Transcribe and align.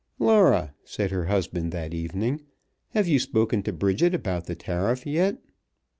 "Laura," 0.17 0.73
said 0.83 1.11
her 1.11 1.25
husband 1.25 1.71
that 1.71 1.93
evening, 1.93 2.41
"have 2.95 3.07
you 3.07 3.19
spoken 3.19 3.61
to 3.61 3.71
Bridget 3.71 4.15
about 4.15 4.47
the 4.47 4.55
tariff 4.55 5.05
yet?" 5.05 5.37